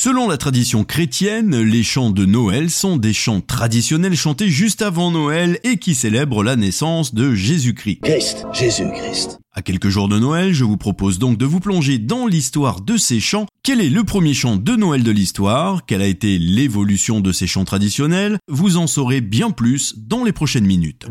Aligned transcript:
Selon 0.00 0.28
la 0.28 0.36
tradition 0.36 0.84
chrétienne, 0.84 1.60
les 1.60 1.82
chants 1.82 2.10
de 2.10 2.24
Noël 2.24 2.70
sont 2.70 2.98
des 2.98 3.12
chants 3.12 3.40
traditionnels 3.40 4.14
chantés 4.14 4.48
juste 4.48 4.80
avant 4.80 5.10
Noël 5.10 5.58
et 5.64 5.78
qui 5.78 5.96
célèbrent 5.96 6.44
la 6.44 6.54
naissance 6.54 7.16
de 7.16 7.34
Jésus-Christ. 7.34 7.98
Christ, 8.04 8.46
Jésus-Christ. 8.52 9.40
À 9.52 9.60
quelques 9.60 9.88
jours 9.88 10.08
de 10.08 10.20
Noël, 10.20 10.52
je 10.52 10.62
vous 10.62 10.76
propose 10.76 11.18
donc 11.18 11.36
de 11.36 11.44
vous 11.44 11.58
plonger 11.58 11.98
dans 11.98 12.28
l'histoire 12.28 12.80
de 12.80 12.96
ces 12.96 13.18
chants. 13.18 13.46
Quel 13.64 13.80
est 13.80 13.90
le 13.90 14.04
premier 14.04 14.34
chant 14.34 14.54
de 14.54 14.76
Noël 14.76 15.02
de 15.02 15.10
l'histoire? 15.10 15.84
Quelle 15.84 16.02
a 16.02 16.06
été 16.06 16.38
l'évolution 16.38 17.18
de 17.18 17.32
ces 17.32 17.48
chants 17.48 17.64
traditionnels? 17.64 18.38
Vous 18.46 18.76
en 18.76 18.86
saurez 18.86 19.20
bien 19.20 19.50
plus 19.50 19.94
dans 19.98 20.22
les 20.22 20.32
prochaines 20.32 20.66
minutes. 20.66 21.06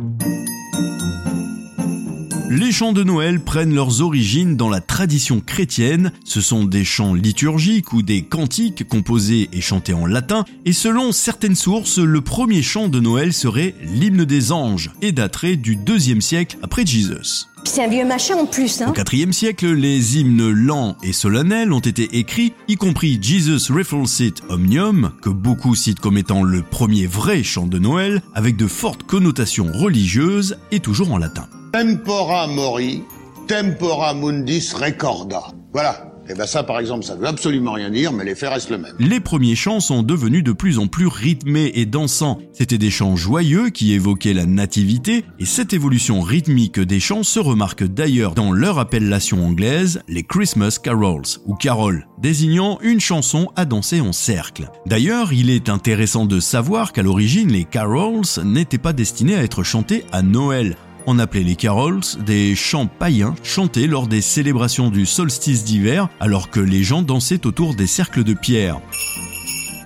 Les 2.50 2.72
chants 2.72 2.94
de 2.94 3.04
Noël 3.04 3.42
prennent 3.42 3.76
leurs 3.76 4.02
origines 4.02 4.56
dans 4.56 4.70
la 4.70 4.80
tradition 4.80 5.42
chrétienne. 5.42 6.14
Ce 6.24 6.40
sont 6.40 6.64
des 6.64 6.86
chants 6.86 7.14
liturgiques 7.14 7.92
ou 7.92 8.02
des 8.02 8.24
cantiques 8.24 8.88
composés 8.88 9.50
et 9.52 9.60
chantés 9.60 9.94
en 9.94 10.06
latin. 10.06 10.46
Et 10.64 10.72
selon 10.72 11.12
certaines 11.12 11.56
sources, 11.56 12.00
le 12.00 12.22
premier 12.22 12.62
chant 12.62 12.88
de 12.88 13.02
Noël 13.02 13.34
serait 13.34 13.76
l'hymne 13.82 14.24
des 14.24 14.54
anges 14.54 14.92
et 15.02 15.12
daterait 15.12 15.58
du 15.58 15.76
deuxième 15.76 16.22
siècle 16.22 16.58
après 16.62 16.86
Jésus. 16.86 17.48
C'est 17.64 17.84
un 17.84 17.88
vieux 17.88 18.06
machin 18.06 18.36
en 18.36 18.46
plus, 18.46 18.82
hein 18.82 18.94
Au 18.96 19.16
IVe 19.16 19.32
siècle, 19.32 19.68
les 19.68 20.18
hymnes 20.18 20.50
lents 20.50 20.96
et 21.04 21.14
solennels 21.14 21.74
ont 21.74 21.80
été 21.80 22.18
écrits, 22.18 22.54
y 22.68 22.76
compris 22.76 23.20
Jesus 23.22 23.72
Refulsit 23.72 24.36
Omnium, 24.50 25.12
que 25.22 25.30
beaucoup 25.30 25.76
citent 25.76 26.00
comme 26.00 26.18
étant 26.18 26.44
le 26.44 26.62
premier 26.62 27.06
vrai 27.08 27.44
chant 27.44 27.68
de 27.68 27.78
Noël, 27.78 28.22
avec 28.34 28.56
de 28.56 28.68
fortes 28.68 29.04
connotations 29.04 29.72
religieuses 29.74 30.58
et 30.72 30.80
toujours 30.80 31.12
en 31.12 31.18
latin. 31.18 31.48
Tempora 31.74 32.48
mori, 32.48 33.04
tempora 33.48 34.14
mundis 34.14 34.74
recorda. 34.74 35.44
Voilà. 35.74 36.07
Et 36.30 36.34
ben 36.34 36.46
ça, 36.46 36.64
par 36.64 36.80
exemple, 36.80 37.06
ça 37.06 37.16
veut 37.16 37.28
absolument 37.28 37.74
rien 37.74 37.90
dire, 37.90 38.12
mais 38.12 38.26
les 38.26 38.36
faits 38.36 38.70
le 38.70 38.78
même. 38.78 38.94
Les 39.00 39.20
premiers 39.20 39.56
chants 39.56 39.80
sont 39.80 40.04
devenus 40.04 40.44
de 40.44 40.52
plus 40.52 40.80
en 40.80 40.88
plus 40.88 41.08
rythmés 41.08 41.72
et 41.76 41.86
dansants. 41.86 42.40
C'étaient 42.54 42.78
des 42.78 42.90
chants 42.90 43.16
joyeux 43.16 43.70
qui 43.70 43.94
évoquaient 43.94 44.34
la 44.34 44.46
nativité, 44.46 45.24
et 45.40 45.46
cette 45.46 45.74
évolution 45.74 46.22
rythmique 46.22 46.80
des 46.80 47.00
chants 47.00 47.24
se 47.24 47.40
remarque 47.40 47.84
d'ailleurs 47.84 48.34
dans 48.34 48.52
leur 48.52 48.80
appellation 48.80 49.46
anglaise, 49.46 50.02
les 50.08 50.24
Christmas 50.24 50.80
carols, 50.82 51.24
ou 51.46 51.56
carols, 51.56 52.08
désignant 52.20 52.80
une 52.82 53.00
chanson 53.00 53.50
à 53.56 53.66
danser 53.66 54.02
en 54.02 54.12
cercle. 54.12 54.70
D'ailleurs, 54.86 55.34
il 55.34 55.50
est 55.50 55.70
intéressant 55.70 56.26
de 56.26 56.40
savoir 56.40 56.94
qu'à 56.94 57.04
l'origine, 57.04 57.52
les 57.52 57.66
carols 57.66 58.24
n'étaient 58.44 58.78
pas 58.78 58.94
destinés 58.94 59.36
à 59.36 59.44
être 59.44 59.64
chantés 59.64 60.04
à 60.12 60.22
Noël. 60.22 60.76
On 61.10 61.20
appelait 61.20 61.44
les 61.44 61.56
carols 61.56 62.02
des 62.26 62.54
chants 62.54 62.86
païens 62.86 63.34
chantés 63.42 63.88
lors 63.88 64.08
des 64.08 64.20
célébrations 64.20 64.90
du 64.90 65.06
solstice 65.06 65.64
d'hiver 65.64 66.10
alors 66.20 66.50
que 66.50 66.60
les 66.60 66.84
gens 66.84 67.02
dansaient 67.02 67.48
autour 67.48 67.76
des 67.76 67.88
cercles 67.88 68.26
de 68.26 68.34
pierre. 68.34 68.82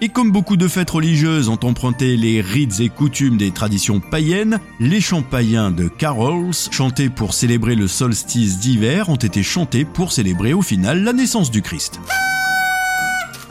Et 0.01 0.09
comme 0.09 0.31
beaucoup 0.31 0.57
de 0.57 0.67
fêtes 0.67 0.89
religieuses 0.89 1.47
ont 1.47 1.59
emprunté 1.61 2.17
les 2.17 2.41
rites 2.41 2.79
et 2.79 2.89
coutumes 2.89 3.37
des 3.37 3.51
traditions 3.51 3.99
païennes, 3.99 4.57
les 4.79 4.99
chants 4.99 5.21
païens 5.21 5.69
de 5.69 5.87
carols, 5.87 6.55
chantés 6.71 7.09
pour 7.09 7.35
célébrer 7.35 7.75
le 7.75 7.87
solstice 7.87 8.57
d'hiver, 8.57 9.09
ont 9.09 9.15
été 9.15 9.43
chantés 9.43 9.85
pour 9.85 10.11
célébrer 10.11 10.53
au 10.53 10.63
final 10.63 11.03
la 11.03 11.13
naissance 11.13 11.51
du 11.51 11.61
Christ. 11.61 11.99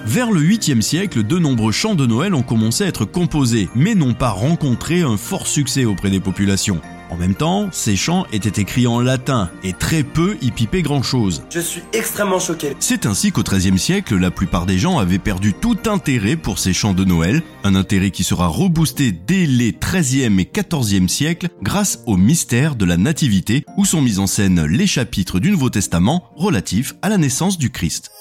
Vers 0.04 0.32
le 0.32 0.40
8e 0.40 0.80
siècle, 0.80 1.22
de 1.22 1.38
nombreux 1.38 1.70
chants 1.70 1.94
de 1.94 2.04
Noël 2.04 2.34
ont 2.34 2.42
commencé 2.42 2.82
à 2.82 2.88
être 2.88 3.04
composés, 3.04 3.68
mais 3.76 3.94
n'ont 3.94 4.14
pas 4.14 4.30
rencontré 4.30 5.02
un 5.02 5.16
fort 5.16 5.46
succès 5.46 5.84
auprès 5.84 6.10
des 6.10 6.18
populations. 6.18 6.80
En 7.10 7.16
même 7.16 7.34
temps, 7.34 7.68
ces 7.72 7.96
chants 7.96 8.24
étaient 8.32 8.60
écrits 8.60 8.86
en 8.86 9.00
latin 9.00 9.50
et 9.64 9.72
très 9.72 10.04
peu 10.04 10.36
y 10.40 10.52
pipaient 10.52 10.82
grand 10.82 11.02
chose. 11.02 11.42
Je 11.50 11.58
suis 11.58 11.82
extrêmement 11.92 12.38
choqué. 12.38 12.76
C'est 12.78 13.04
ainsi 13.04 13.32
qu'au 13.32 13.42
XIIIe 13.42 13.78
siècle, 13.78 14.16
la 14.16 14.30
plupart 14.30 14.64
des 14.64 14.78
gens 14.78 14.98
avaient 14.98 15.18
perdu 15.18 15.52
tout 15.52 15.76
intérêt 15.86 16.36
pour 16.36 16.58
ces 16.58 16.72
chants 16.72 16.94
de 16.94 17.04
Noël, 17.04 17.42
un 17.64 17.74
intérêt 17.74 18.12
qui 18.12 18.22
sera 18.22 18.46
reboosté 18.46 19.10
dès 19.12 19.46
les 19.46 19.72
XIIIe 19.72 20.40
et 20.40 20.50
XIVe 20.52 21.08
siècles 21.08 21.48
grâce 21.62 22.00
au 22.06 22.16
mystère 22.16 22.76
de 22.76 22.84
la 22.84 22.96
Nativité, 22.96 23.64
où 23.76 23.84
sont 23.84 24.02
mis 24.02 24.18
en 24.18 24.26
scène 24.26 24.64
les 24.64 24.86
chapitres 24.86 25.40
du 25.40 25.50
Nouveau 25.50 25.70
Testament 25.70 26.30
relatifs 26.36 26.94
à 27.02 27.08
la 27.08 27.18
naissance 27.18 27.58
du 27.58 27.70
Christ. 27.70 28.12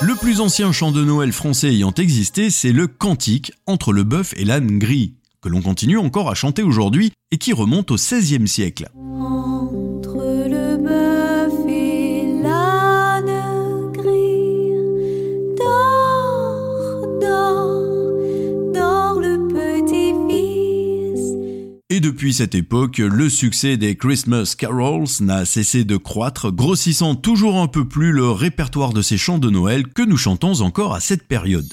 Le 0.00 0.14
plus 0.14 0.40
ancien 0.40 0.70
chant 0.70 0.92
de 0.92 1.02
Noël 1.02 1.32
français 1.32 1.70
ayant 1.70 1.92
existé, 1.92 2.50
c'est 2.50 2.70
le 2.70 2.86
Cantique 2.86 3.52
entre 3.66 3.92
le 3.92 4.04
bœuf 4.04 4.32
et 4.36 4.44
l'âne 4.44 4.78
gris, 4.78 5.14
que 5.40 5.48
l'on 5.48 5.62
continue 5.62 5.98
encore 5.98 6.30
à 6.30 6.34
chanter 6.34 6.62
aujourd'hui 6.62 7.12
et 7.30 7.38
qui 7.38 7.52
remonte 7.52 7.90
au 7.90 7.96
XVIe 7.96 8.48
siècle. 8.48 8.88
Entre 8.96 10.16
le 10.48 10.76
bœuf 10.76 11.52
et 11.68 12.42
l'âne 12.42 13.92
gris, 13.92 14.72
dors, 15.58 17.06
dors, 17.20 18.72
dors 18.72 19.20
le 19.20 19.48
petit 19.48 20.14
fils. 20.28 21.20
Et 21.90 22.00
depuis 22.00 22.34
cette 22.34 22.54
époque, 22.54 22.98
le 22.98 23.28
succès 23.28 23.76
des 23.76 23.96
Christmas 23.96 24.54
carols 24.58 25.06
n'a 25.20 25.44
cessé 25.44 25.84
de 25.84 25.96
croître, 25.96 26.50
grossissant 26.50 27.14
toujours 27.14 27.58
un 27.58 27.68
peu 27.68 27.86
plus 27.86 28.12
le 28.12 28.30
répertoire 28.30 28.92
de 28.92 29.02
ces 29.02 29.18
chants 29.18 29.38
de 29.38 29.50
Noël 29.50 29.86
que 29.86 30.02
nous 30.02 30.16
chantons 30.16 30.60
encore 30.60 30.94
à 30.94 31.00
cette 31.00 31.28
période. 31.28 31.72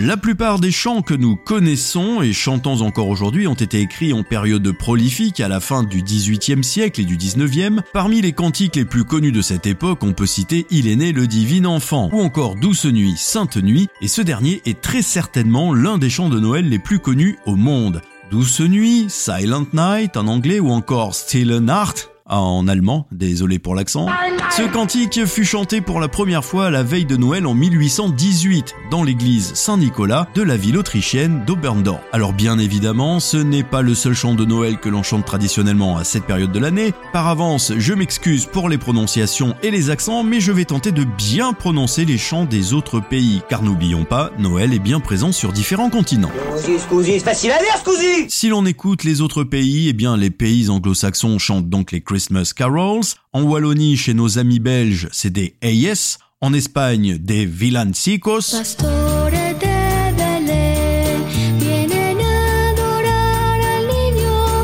La 0.00 0.16
plupart 0.16 0.60
des 0.60 0.70
chants 0.70 1.02
que 1.02 1.14
nous 1.14 1.34
connaissons 1.34 2.22
et 2.22 2.32
chantons 2.32 2.82
encore 2.82 3.08
aujourd'hui 3.08 3.48
ont 3.48 3.54
été 3.54 3.80
écrits 3.80 4.12
en 4.12 4.22
période 4.22 4.70
prolifique 4.70 5.40
à 5.40 5.48
la 5.48 5.58
fin 5.58 5.82
du 5.82 6.02
XVIIIe 6.02 6.62
siècle 6.62 7.00
et 7.00 7.04
du 7.04 7.16
XIXe. 7.16 7.82
Parmi 7.92 8.20
les 8.20 8.32
cantiques 8.32 8.76
les 8.76 8.84
plus 8.84 9.02
connus 9.02 9.32
de 9.32 9.42
cette 9.42 9.66
époque, 9.66 10.04
on 10.04 10.12
peut 10.12 10.24
citer 10.24 10.66
Il 10.70 10.86
est 10.86 10.94
né 10.94 11.10
le 11.10 11.26
divin 11.26 11.64
enfant 11.64 12.10
ou 12.12 12.20
encore 12.20 12.54
Douce 12.54 12.84
nuit, 12.84 13.14
Sainte 13.16 13.56
nuit 13.56 13.88
et 14.00 14.06
ce 14.06 14.22
dernier 14.22 14.62
est 14.66 14.80
très 14.80 15.02
certainement 15.02 15.74
l'un 15.74 15.98
des 15.98 16.10
chants 16.10 16.28
de 16.28 16.38
Noël 16.38 16.68
les 16.68 16.78
plus 16.78 17.00
connus 17.00 17.36
au 17.44 17.56
monde. 17.56 18.00
Douce 18.30 18.60
nuit, 18.60 19.06
Silent 19.08 19.66
Night 19.72 20.16
en 20.16 20.28
anglais 20.28 20.60
ou 20.60 20.70
encore 20.70 21.16
Stille 21.16 21.58
Nacht 21.58 22.08
en 22.36 22.68
allemand, 22.68 23.06
désolé 23.10 23.58
pour 23.58 23.74
l'accent. 23.74 24.06
Ce 24.50 24.62
cantique 24.62 25.24
fut 25.26 25.44
chanté 25.44 25.80
pour 25.80 26.00
la 26.00 26.08
première 26.08 26.44
fois 26.44 26.66
à 26.66 26.70
la 26.70 26.82
veille 26.82 27.04
de 27.04 27.16
Noël 27.16 27.46
en 27.46 27.54
1818 27.54 28.74
dans 28.90 29.02
l'église 29.02 29.54
Saint-Nicolas 29.54 30.28
de 30.34 30.42
la 30.42 30.56
ville 30.56 30.76
autrichienne 30.76 31.44
d'Oberndorf. 31.46 32.00
Alors 32.12 32.32
bien 32.32 32.58
évidemment, 32.58 33.20
ce 33.20 33.36
n'est 33.36 33.62
pas 33.62 33.82
le 33.82 33.94
seul 33.94 34.14
chant 34.14 34.34
de 34.34 34.44
Noël 34.44 34.78
que 34.78 34.88
l'on 34.88 35.02
chante 35.02 35.24
traditionnellement 35.24 35.96
à 35.96 36.04
cette 36.04 36.24
période 36.24 36.52
de 36.52 36.58
l'année. 36.58 36.92
Par 37.12 37.28
avance, 37.28 37.72
je 37.78 37.94
m'excuse 37.94 38.46
pour 38.46 38.68
les 38.68 38.78
prononciations 38.78 39.54
et 39.62 39.70
les 39.70 39.90
accents, 39.90 40.24
mais 40.24 40.40
je 40.40 40.52
vais 40.52 40.64
tenter 40.64 40.92
de 40.92 41.04
bien 41.04 41.52
prononcer 41.52 42.04
les 42.04 42.18
chants 42.18 42.44
des 42.44 42.74
autres 42.74 43.00
pays, 43.00 43.42
car 43.48 43.62
n'oublions 43.62 44.04
pas, 44.04 44.32
Noël 44.38 44.74
est 44.74 44.78
bien 44.78 45.00
présent 45.00 45.32
sur 45.32 45.52
différents 45.52 45.90
continents. 45.90 46.30
Scusi, 46.56 46.78
scusi, 46.78 47.12
c'est 47.12 47.18
facile 47.20 47.52
à 47.52 47.58
dire, 47.58 47.76
scusi 47.78 48.26
Si 48.28 48.48
l'on 48.48 48.66
écoute 48.66 49.04
les 49.04 49.20
autres 49.20 49.44
pays, 49.44 49.88
eh 49.88 49.92
bien 49.92 50.16
les 50.16 50.30
pays 50.30 50.68
anglo-saxons 50.68 51.38
chantent 51.38 51.68
donc 51.68 51.92
les 51.92 52.00
Christmas 52.00 52.17
carols. 52.54 53.14
En 53.32 53.42
Wallonie, 53.42 53.96
chez 53.96 54.14
nos 54.14 54.38
amis 54.38 54.60
belges, 54.60 55.08
c'est 55.12 55.30
des 55.30 55.56
AS. 55.62 56.18
En 56.40 56.52
Espagne, 56.52 57.18
des 57.18 57.46
villancicos. 57.46 58.54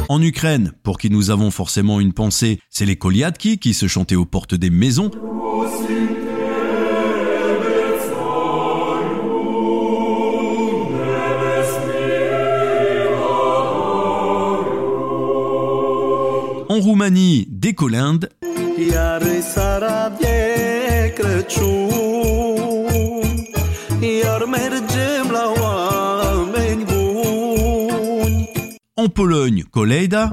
En 0.08 0.22
Ukraine, 0.22 0.72
pour 0.82 0.98
qui 0.98 1.10
nous 1.10 1.30
avons 1.30 1.50
forcément 1.50 1.98
une 1.98 2.12
pensée, 2.12 2.60
c'est 2.70 2.86
les 2.86 2.96
koliadki 2.96 3.58
qui 3.58 3.74
se 3.74 3.88
chantaient 3.88 4.14
aux 4.14 4.26
portes 4.26 4.54
des 4.54 4.70
maisons. 4.70 5.10
En 16.74 16.80
Roumanie, 16.80 17.46
des 17.52 17.72
colindes. 17.72 18.28
En 28.96 29.08
Pologne, 29.08 29.62
kolejda. 29.70 30.32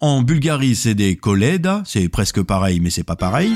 En 0.00 0.22
Bulgarie, 0.22 0.74
c'est 0.74 0.94
des 0.94 1.14
koleda. 1.14 1.82
C'est 1.86 2.08
presque 2.08 2.42
pareil, 2.42 2.80
mais 2.80 2.90
c'est 2.90 3.04
pas 3.04 3.14
pareil. 3.14 3.52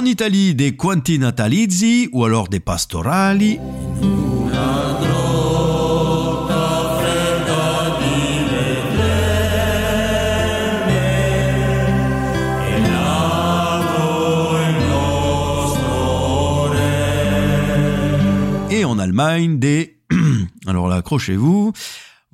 En 0.00 0.06
Italie, 0.06 0.54
des 0.54 0.76
Quanti 0.76 1.18
Natalizzi 1.18 2.08
ou 2.12 2.24
alors 2.24 2.48
des 2.48 2.58
Pastorali. 2.58 3.58
Et 18.70 18.84
en 18.86 18.98
Allemagne, 18.98 19.58
des... 19.58 19.98
Alors 20.66 20.88
là, 20.88 20.96
accrochez-vous. 20.96 21.74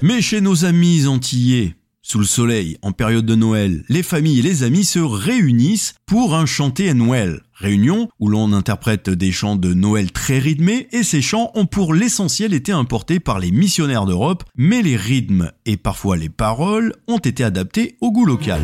Mais 0.00 0.22
chez 0.22 0.40
nos 0.40 0.64
amis 0.64 1.08
antillais, 1.08 1.74
sous 2.02 2.20
le 2.20 2.24
soleil, 2.24 2.78
en 2.82 2.92
période 2.92 3.26
de 3.26 3.34
Noël, 3.34 3.82
les 3.88 4.04
familles 4.04 4.38
et 4.38 4.42
les 4.42 4.62
amis 4.62 4.84
se 4.84 5.00
réunissent 5.00 5.94
pour 6.06 6.36
un 6.36 6.46
chanté 6.46 6.88
à 6.88 6.94
Noël. 6.94 7.40
Réunion 7.52 8.08
où 8.20 8.28
l'on 8.28 8.52
interprète 8.52 9.10
des 9.10 9.32
chants 9.32 9.56
de 9.56 9.74
Noël 9.74 10.12
très 10.12 10.38
rythmés 10.38 10.86
et 10.92 11.02
ces 11.02 11.20
chants 11.20 11.50
ont 11.54 11.66
pour 11.66 11.94
l'essentiel 11.94 12.54
été 12.54 12.70
importés 12.70 13.18
par 13.18 13.40
les 13.40 13.50
missionnaires 13.50 14.06
d'Europe, 14.06 14.44
mais 14.56 14.82
les 14.82 14.96
rythmes 14.96 15.50
et 15.66 15.76
parfois 15.76 16.16
les 16.16 16.28
paroles 16.28 16.94
ont 17.08 17.18
été 17.18 17.42
adaptés 17.42 17.96
au 18.00 18.12
goût 18.12 18.24
local. 18.24 18.62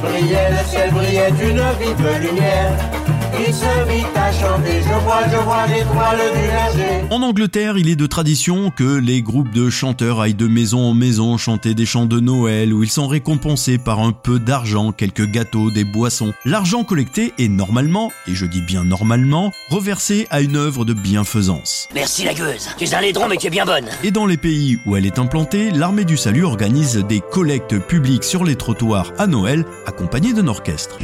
Brillait, 0.00 0.50
le 0.50 0.68
ciel 0.68 0.90
brillait 0.90 1.30
d'une 1.32 1.62
vive 1.80 2.20
lumière. 2.20 3.07
Il 3.40 3.54
se 3.54 3.86
mit 3.86 4.04
à 4.16 4.32
chanter, 4.32 4.82
je 4.82 5.04
vois, 5.04 5.22
je 5.30 5.36
vois 5.36 5.66
l'étoile 5.68 6.18
du 6.34 6.46
verger. 6.48 7.04
En 7.10 7.22
Angleterre, 7.22 7.78
il 7.78 7.88
est 7.88 7.94
de 7.94 8.06
tradition 8.06 8.70
que 8.70 8.98
les 8.98 9.22
groupes 9.22 9.52
de 9.52 9.70
chanteurs 9.70 10.20
aillent 10.20 10.34
de 10.34 10.48
maison 10.48 10.80
en 10.80 10.94
maison 10.94 11.36
chanter 11.38 11.74
des 11.74 11.86
chants 11.86 12.06
de 12.06 12.18
Noël 12.18 12.72
où 12.72 12.82
ils 12.82 12.90
sont 12.90 13.06
récompensés 13.06 13.78
par 13.78 14.00
un 14.00 14.10
peu 14.10 14.40
d'argent, 14.40 14.90
quelques 14.90 15.30
gâteaux, 15.30 15.70
des 15.70 15.84
boissons. 15.84 16.32
L'argent 16.44 16.82
collecté 16.82 17.32
est 17.38 17.48
normalement, 17.48 18.10
et 18.26 18.34
je 18.34 18.44
dis 18.44 18.60
bien 18.60 18.82
normalement, 18.82 19.52
reversé 19.70 20.26
à 20.30 20.40
une 20.40 20.56
œuvre 20.56 20.84
de 20.84 20.92
bienfaisance. 20.92 21.88
Merci 21.94 22.24
la 22.24 22.34
gueuse. 22.34 22.68
Tu 22.76 22.84
es 22.84 22.94
un 22.94 23.00
laidron, 23.00 23.28
mais 23.28 23.36
tu 23.36 23.46
es 23.46 23.50
bien 23.50 23.66
bonne. 23.66 23.86
Et 24.02 24.10
dans 24.10 24.26
les 24.26 24.36
pays 24.36 24.80
où 24.84 24.96
elle 24.96 25.06
est 25.06 25.20
implantée, 25.20 25.70
l'armée 25.70 26.04
du 26.04 26.16
salut 26.16 26.44
organise 26.44 26.96
des 27.08 27.20
collectes 27.20 27.78
publiques 27.78 28.24
sur 28.24 28.42
les 28.42 28.56
trottoirs 28.56 29.12
à 29.16 29.28
Noël, 29.28 29.64
accompagnées 29.86 30.32
d'un 30.32 30.48
orchestre. 30.48 30.98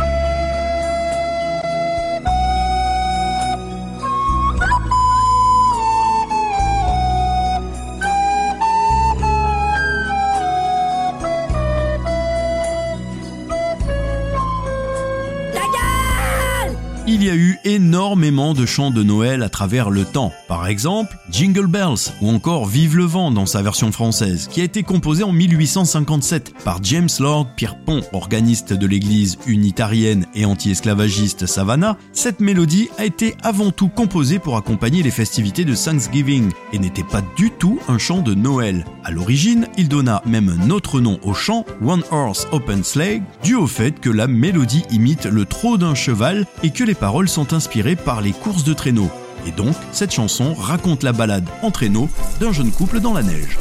De 18.17 18.65
chants 18.65 18.93
de 18.93 19.03
Noël 19.03 19.43
à 19.43 19.49
travers 19.49 19.91
le 19.91 20.05
temps. 20.05 20.33
Par 20.47 20.69
exemple, 20.69 21.17
Jingle 21.31 21.67
Bells 21.67 22.13
ou 22.23 22.31
encore 22.31 22.67
Vive 22.67 22.97
le 22.97 23.05
vent 23.05 23.33
dans 23.33 23.45
sa 23.45 23.61
version 23.61 23.91
française, 23.91 24.49
qui 24.51 24.61
a 24.61 24.65
été 24.65 24.85
composée 24.85 25.25
en 25.25 25.33
1857 25.33 26.55
par 26.65 26.79
James 26.85 27.09
Lord 27.19 27.49
Pierpont, 27.57 28.03
organiste 28.13 28.73
de 28.73 28.87
l'église 28.87 29.37
unitarienne 29.47 30.27
et 30.35 30.45
anti-esclavagiste 30.45 31.47
Savannah. 31.47 31.97
Cette 32.13 32.41
mélodie 32.41 32.89
a 32.99 33.05
été 33.05 33.35
avant 33.43 33.73
tout 33.73 33.89
composée 33.89 34.39
pour 34.39 34.57
accompagner 34.57 35.03
les 35.03 35.11
festivités 35.11 35.65
de 35.65 35.75
Thanksgiving 35.75 36.53
et 36.73 36.79
n'était 36.79 37.03
pas 37.03 37.23
du 37.37 37.51
tout 37.51 37.81
un 37.89 37.99
chant 37.99 38.23
de 38.23 38.35
Noël. 38.35 38.85
À 39.03 39.11
l'origine, 39.11 39.67
il 39.77 39.89
donna 39.89 40.23
même 40.25 40.49
un 40.49 40.71
autre 40.71 41.01
nom 41.01 41.19
au 41.25 41.35
chant, 41.35 41.65
One 41.85 42.05
Horse 42.13 42.47
Open 42.53 42.85
Sleigh, 42.85 43.23
dû 43.43 43.57
au 43.57 43.67
fait 43.67 43.99
que 43.99 44.11
la 44.11 44.29
mélodie 44.29 44.85
imite 44.91 45.27
le 45.27 45.45
trot 45.45 45.79
d'un 45.79 45.97
cheval 45.97 46.47
et 46.63 46.71
que 46.71 46.85
les 46.85 46.95
paroles 46.95 47.29
sont 47.29 47.53
inspirées 47.53 47.97
par 48.05 48.21
les 48.21 48.33
courses 48.33 48.65
de 48.65 48.75
traîneau. 48.75 49.11
Et 49.47 49.51
donc, 49.51 49.75
cette 49.93 50.13
chanson 50.13 50.55
raconte 50.55 51.03
la 51.03 51.13
balade 51.13 51.49
en 51.63 51.71
traîneau 51.71 52.09
d'un 52.41 52.53
jeune 52.53 52.73
couple 52.73 53.01
dans 53.01 53.13
la 53.13 53.23
neige. 53.23 53.59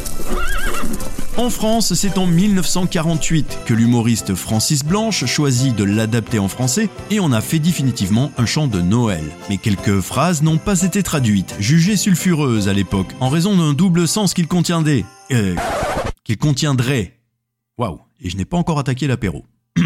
En 1.36 1.50
France, 1.50 1.96
c'est 1.96 2.20
en 2.20 2.28
1948 2.28 3.60
que 3.66 3.74
l'humoriste 3.74 4.36
Francis 4.36 4.86
Blanche 4.86 5.26
choisit 5.26 5.76
de 5.76 5.84
l'adapter 5.84 6.38
en 6.38 6.48
français 6.48 6.90
et 7.10 7.20
on 7.20 7.32
a 7.32 7.42
fait 7.42 7.58
définitivement 7.58 8.32
un 8.38 8.46
chant 8.46 8.68
de 8.68 8.80
Noël. 8.82 9.24
Mais 9.50 9.58
quelques 9.58 10.00
phrases 10.00 10.44
n'ont 10.44 10.60
pas 10.60 10.84
été 10.84 11.02
traduites, 11.02 11.56
jugées 11.60 11.98
sulfureuses 11.98 12.70
à 12.70 12.74
l'époque, 12.74 13.08
en 13.20 13.30
raison 13.30 13.58
d'un 13.58 13.74
double 13.74 14.08
sens 14.08 14.36
qu'il 14.36 14.48
contiendrait. 14.48 15.06
Euh, 15.32 15.56
qu'il 16.24 16.38
contiendrait. 16.38 17.20
Waouh, 17.80 18.00
et 18.22 18.30
je 18.30 18.38
n'ai 18.38 18.46
pas 18.46 18.58
encore 18.58 18.78
attaqué 18.78 19.08
l'apéro. 19.08 19.44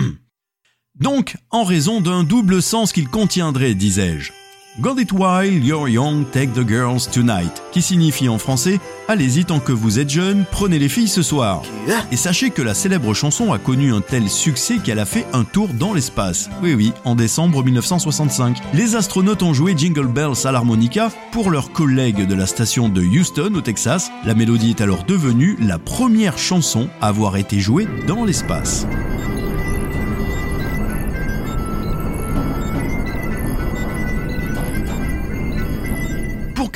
Donc, 1.00 1.38
en 1.50 1.63
raison 1.63 2.01
d'un 2.01 2.24
double 2.24 2.62
sens 2.62 2.92
qu'il 2.92 3.07
contiendrait, 3.07 3.74
disais-je. 3.74 4.33
Got 4.79 5.00
it 5.00 5.12
while 5.12 5.44
you're 5.44 5.89
young, 5.89 6.24
take 6.25 6.53
the 6.53 6.63
girls 6.63 7.09
tonight, 7.09 7.63
qui 7.71 7.81
signifie 7.81 8.29
en 8.29 8.38
français 8.38 8.79
Allez-y 9.07 9.44
tant 9.44 9.59
que 9.59 9.71
vous 9.71 9.97
êtes 9.97 10.09
jeune, 10.09 10.45
prenez 10.51 10.77
les 10.77 10.89
filles 10.89 11.07
ce 11.07 11.24
soir. 11.24 11.63
Et 12.12 12.15
sachez 12.15 12.51
que 12.51 12.62
la 12.62 12.75
célèbre 12.75 13.15
chanson 13.15 13.51
a 13.53 13.57
connu 13.57 13.91
un 13.91 14.01
tel 14.01 14.29
succès 14.29 14.77
qu'elle 14.77 15.00
a 15.00 15.06
fait 15.06 15.25
un 15.34 15.46
tour 15.46 15.69
dans 15.69 15.93
l'espace. 15.93 16.50
Oui 16.62 16.75
oui, 16.75 16.93
en 17.05 17.15
décembre 17.15 17.63
1965. 17.63 18.57
Les 18.75 18.96
astronautes 18.96 19.41
ont 19.41 19.53
joué 19.53 19.74
Jingle 19.75 20.07
Bells 20.07 20.46
à 20.46 20.51
l'harmonica 20.51 21.10
pour 21.31 21.50
leurs 21.50 21.72
collègues 21.72 22.27
de 22.27 22.36
la 22.36 22.46
station 22.46 22.88
de 22.88 23.01
Houston 23.01 23.53
au 23.55 23.62
Texas. 23.62 24.12
La 24.25 24.36
mélodie 24.36 24.72
est 24.72 24.81
alors 24.81 25.05
devenue 25.05 25.57
la 25.60 25.79
première 25.79 26.38
chanson 26.38 26.88
à 27.01 27.07
avoir 27.07 27.38
été 27.38 27.60
jouée 27.60 27.88
dans 28.05 28.25
l'espace. 28.25 28.86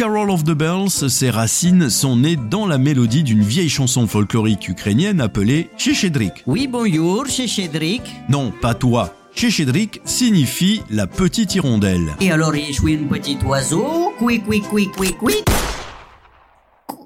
Carol 0.01 0.31
of 0.31 0.43
the 0.45 0.55
Bells, 0.55 1.09
ses 1.11 1.29
racines 1.29 1.91
sont 1.91 2.15
nées 2.15 2.35
dans 2.35 2.65
la 2.65 2.79
mélodie 2.79 3.21
d'une 3.21 3.43
vieille 3.43 3.69
chanson 3.69 4.07
folklorique 4.07 4.67
ukrainienne 4.67 5.21
appelée 5.21 5.69
Sheshedrik. 5.77 6.41
Oui, 6.47 6.65
bonjour, 6.65 7.27
Cédric. 7.27 8.01
Non, 8.27 8.51
pas 8.63 8.73
toi. 8.73 9.13
Sheshedrik 9.35 10.01
signifie 10.03 10.81
la 10.89 11.05
petite 11.05 11.53
hirondelle. 11.53 12.15
Et 12.19 12.31
alors, 12.31 12.51
je 12.55 12.73
suis 12.73 12.95
un 12.95 13.03
petit 13.03 13.37
oiseau? 13.45 14.11
Quick, 14.17 14.43
quick, 14.47 14.63
quick, 14.63 14.91
quick. 14.91 15.45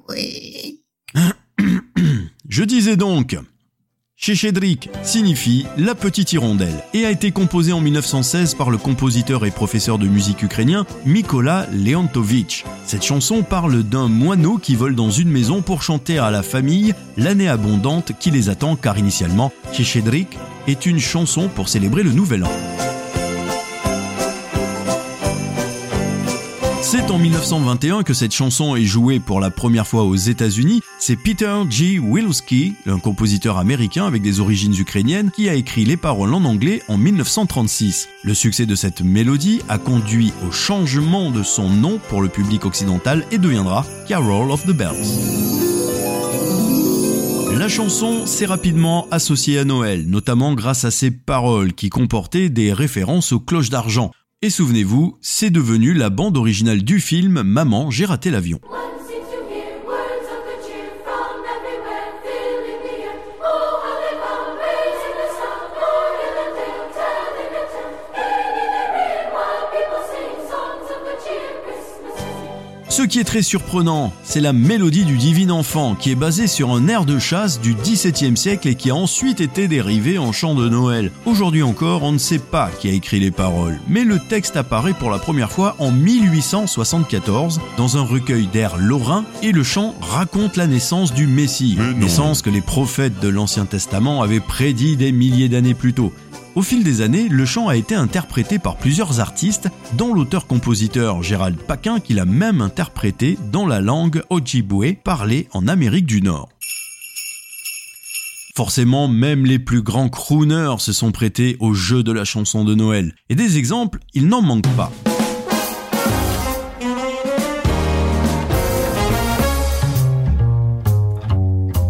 Quick. 0.08 0.86
Je 2.48 2.64
disais 2.64 2.96
donc, 2.96 3.38
Sheshedrik 4.26 4.90
signifie 5.04 5.68
la 5.78 5.94
petite 5.94 6.34
hirondelle 6.34 6.84
et 6.96 7.06
a 7.06 7.12
été 7.12 7.30
composé 7.30 7.74
en 7.74 7.80
1916 7.80 8.56
par 8.56 8.72
le 8.72 8.80
compositeur 8.80 9.46
et 9.46 9.52
professeur 9.52 10.00
de 10.00 10.08
musique 10.08 10.42
ukrainien 10.42 10.88
Mikola 11.06 11.68
Leontovitch. 11.72 12.66
Cette 12.88 13.04
chanson 13.04 13.44
parle 13.44 13.84
d'un 13.84 14.08
moineau 14.08 14.58
qui 14.58 14.76
vole 14.76 14.96
dans 14.96 15.12
une 15.12 15.30
maison 15.30 15.62
pour 15.62 15.84
chanter 15.84 16.18
à 16.18 16.32
la 16.32 16.42
famille 16.42 16.96
l'année 17.18 17.48
abondante 17.48 18.14
qui 18.20 18.32
les 18.32 18.50
attend 18.50 18.76
car 18.76 18.98
initialement 18.98 19.54
Sheshedrik 19.74 20.40
est 20.66 20.88
une 20.88 21.00
chanson 21.00 21.48
pour 21.48 21.70
célébrer 21.70 22.02
le 22.02 22.12
nouvel 22.12 22.46
an. 22.46 22.85
C'est 26.88 27.10
en 27.10 27.18
1921 27.18 28.04
que 28.04 28.14
cette 28.14 28.32
chanson 28.32 28.76
est 28.76 28.86
jouée 28.86 29.20
pour 29.20 29.40
la 29.40 29.50
première 29.50 29.88
fois 29.88 30.04
aux 30.04 30.16
États-Unis. 30.16 30.84
C'est 31.00 31.16
Peter 31.16 31.52
G. 31.68 31.98
Wilski, 31.98 32.76
un 32.86 33.00
compositeur 33.00 33.58
américain 33.58 34.06
avec 34.06 34.22
des 34.22 34.40
origines 34.40 34.76
ukrainiennes, 34.80 35.32
qui 35.32 35.50
a 35.50 35.56
écrit 35.56 35.84
les 35.84 35.98
paroles 35.98 36.36
en 36.36 36.46
anglais 36.46 36.84
en 36.88 37.00
1936. 37.00 38.08
Le 38.24 38.36
succès 38.36 38.68
de 38.68 38.76
cette 38.76 39.02
mélodie 39.02 39.64
a 39.68 39.80
conduit 39.80 40.32
au 40.48 40.52
changement 40.52 41.32
de 41.32 41.42
son 41.42 41.72
nom 41.72 42.00
pour 42.08 42.22
le 42.22 42.30
public 42.30 42.68
occidental 42.68 43.26
et 43.32 43.40
deviendra 43.40 43.84
Carol 44.08 44.52
of 44.52 44.64
the 44.68 44.72
Bells. 44.72 44.94
La 47.58 47.68
chanson 47.68 48.28
s'est 48.28 48.46
rapidement 48.46 49.08
associée 49.10 49.58
à 49.58 49.66
Noël, 49.66 50.06
notamment 50.08 50.54
grâce 50.54 50.86
à 50.86 50.92
ses 50.92 51.10
paroles 51.10 51.74
qui 51.74 51.90
comportaient 51.90 52.50
des 52.50 52.72
références 52.74 53.32
aux 53.32 53.40
cloches 53.40 53.72
d'argent. 53.72 54.12
Et 54.46 54.52
souvenez-vous, 54.52 55.18
c'est 55.22 55.50
devenu 55.50 55.96
la 55.96 56.12
bande 56.12 56.38
originale 56.38 56.84
du 56.84 57.00
film 57.00 57.42
Maman, 57.42 57.90
j'ai 57.90 58.06
raté 58.06 58.30
l'avion. 58.30 58.60
Qui 73.16 73.22
est 73.22 73.24
très 73.24 73.44
surprenant, 73.44 74.12
c'est 74.26 74.42
la 74.42 74.52
mélodie 74.52 75.06
du 75.06 75.16
Divin 75.16 75.50
Enfant, 75.50 75.96
qui 75.96 76.12
est 76.12 76.16
basée 76.16 76.48
sur 76.48 76.72
un 76.72 76.90
air 76.90 77.06
de 77.06 77.18
chasse 77.18 77.62
du 77.62 77.74
XVIIe 77.74 78.36
siècle 78.36 78.68
et 78.68 78.76
qui 78.76 78.90
a 78.90 78.96
ensuite 78.96 79.40
été 79.40 79.70
dérivé 79.70 80.18
en 80.18 80.34
chant 80.34 80.54
de 80.54 80.68
Noël. 80.68 81.14
Aujourd'hui 81.26 81.64
encore, 81.64 82.04
on 82.04 82.12
ne 82.12 82.18
sait 82.18 82.40
pas 82.40 82.70
qui 82.78 82.90
a 82.90 82.92
écrit 82.92 83.22
les 83.22 83.32
paroles, 83.32 83.80
mais 83.88 84.04
le 84.04 84.20
texte 84.20 84.58
apparaît 84.58 84.92
pour 84.92 85.12
la 85.12 85.18
première 85.18 85.50
fois 85.50 85.78
en 85.80 85.94
1874 85.94 87.62
dans 87.78 87.96
un 87.96 88.02
recueil 88.02 88.48
d'airs 88.48 88.76
lorrains 88.76 89.24
et 89.42 89.54
le 89.54 89.64
chant 89.64 89.96
raconte 90.02 90.58
la 90.58 90.68
naissance 90.68 91.14
du 91.14 91.26
Messie, 91.26 91.78
naissance 91.96 92.42
que 92.42 92.50
les 92.50 92.60
prophètes 92.60 93.22
de 93.22 93.30
l'Ancien 93.30 93.66
Testament 93.66 94.24
avaient 94.24 94.42
prédit 94.42 94.98
des 94.98 95.14
milliers 95.14 95.48
d'années 95.48 95.74
plus 95.74 95.94
tôt. 95.94 96.12
Au 96.56 96.62
fil 96.62 96.86
des 96.86 97.02
années, 97.02 97.28
le 97.28 97.46
chant 97.46 97.68
a 97.68 97.76
été 97.76 97.96
interprété 97.96 98.60
par 98.60 98.78
plusieurs 98.78 99.20
artistes, 99.20 99.68
dont 99.98 100.14
l'auteur-compositeur 100.14 101.22
Gérald 101.22 101.58
Paquin 101.58 102.00
qui 102.00 102.14
l'a 102.14 102.24
même 102.24 102.62
interprété 102.62 103.38
dans 103.52 103.68
la 103.68 103.82
langue 103.82 104.24
Ojibwe 104.30 104.96
parlée 105.04 105.50
en 105.52 105.68
Amérique 105.68 106.06
du 106.06 106.22
Nord. 106.22 106.48
Forcément, 108.56 109.10
même 109.10 109.46
les 109.46 109.60
plus 109.60 109.82
grands 109.82 110.08
crooners 110.08 110.76
se 110.80 110.94
sont 110.94 111.12
prêtés 111.12 111.58
au 111.60 111.74
jeu 111.74 112.04
de 112.04 112.14
la 112.14 112.24
chanson 112.24 112.64
de 112.64 112.74
Noël. 112.74 113.14
Et 113.30 113.36
des 113.36 113.58
exemples, 113.58 114.00
il 114.14 114.28
n'en 114.28 114.42
manque 114.42 114.74
pas. 114.78 114.94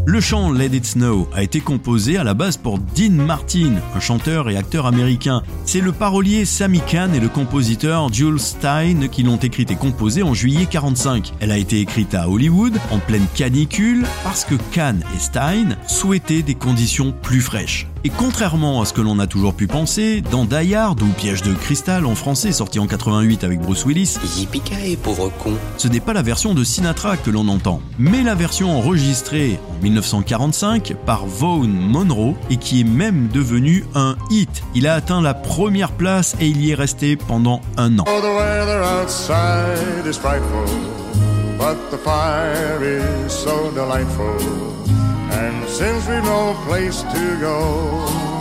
Le 0.08 0.22
chant 0.22 0.52
Let 0.52 0.68
It 0.68 0.86
Snow 0.86 1.28
a 1.34 1.42
été 1.42 1.62
composé 1.62 2.18
à 2.18 2.24
la 2.24 2.36
base 2.36 2.58
pour 2.58 2.78
Dean 2.78 3.10
Martin, 3.10 3.74
un 3.96 4.00
chanteur 4.00 4.52
et 4.52 4.56
acteur 4.56 4.86
américain. 4.86 5.42
C'est 5.66 5.82
le 5.82 5.92
parolier 5.92 6.46
Sammy 6.46 6.80
Kahn 6.80 7.16
et 7.16 7.20
le 7.20 7.28
compositeur 7.28 8.14
Jules 8.14 8.40
Stein 8.40 9.08
qui 9.08 9.24
l'ont 9.24 9.38
écrite 9.38 9.72
et 9.72 9.76
composée 9.76 10.22
en 10.22 10.36
juillet 10.36 10.68
45. 10.70 11.34
Elle 11.40 11.52
a 11.52 11.58
été 11.58 11.80
écrite 11.80 12.14
à 12.14 12.30
Hollywood 12.30 12.78
en 12.92 13.00
pleine 13.00 13.26
canicule 13.34 14.06
parce 14.24 14.46
que 14.46 14.54
Kahn 14.72 15.04
et 15.16 15.20
Stein 15.20 15.70
souhaitaient 15.88 16.44
des 16.44 16.56
conditions 16.56 17.12
plus 17.24 17.42
fraîches. 17.42 17.88
Et 18.06 18.12
contrairement 18.16 18.84
à 18.84 18.86
ce 18.86 18.94
que 18.94 19.02
l'on 19.02 19.18
a 19.18 19.26
toujours 19.26 19.56
pu 19.56 19.66
penser, 19.66 20.22
dans 20.22 20.46
Die 20.46 20.76
Hard 20.76 21.02
ou 21.02 21.08
Piège 21.08 21.42
de 21.42 21.56
cristal 21.56 22.06
en 22.06 22.14
français 22.14 22.52
sorti 22.52 22.78
en 22.78 22.86
88 22.86 23.44
avec 23.44 23.60
Bruce 23.60 23.84
Willis, 23.84 24.20
pauvre 25.02 25.32
con. 25.40 25.54
ce 25.78 25.88
n'est 25.88 26.00
pas 26.00 26.14
la 26.14 26.22
version 26.22 26.54
de 26.54 26.64
Sinatra 26.64 27.18
que 27.18 27.32
l'on 27.32 27.48
entend, 27.48 27.82
mais 27.98 28.22
la 28.22 28.36
version 28.36 28.78
enregistrée 28.78 29.60
en 29.72 29.82
1945 29.82 30.96
par 31.04 31.26
Vaughn 31.26 31.72
Monroe 31.72 32.36
et 32.52 32.58
qui 32.58 32.82
est 32.82 32.84
même 32.84 33.28
devenue 33.30 33.86
un 33.96 34.16
hit. 34.30 34.62
Il 34.76 34.86
a 34.86 34.94
atteint 34.94 35.24
la 35.24 35.34
première 35.34 35.92
place 35.92 36.36
et 36.40 36.48
il 36.48 36.64
y 36.64 36.70
est 36.70 36.76
resté 36.76 37.16
pendant 37.16 37.60
un 37.76 37.98
an. 37.98 38.06
Oh, 38.08 38.22
And 45.38 45.68
since 45.68 46.08
we've 46.08 46.24
no 46.24 46.54
place 46.66 47.02
to 47.04 47.40
go, 47.40 48.35